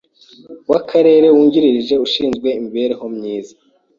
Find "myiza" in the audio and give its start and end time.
3.15-3.53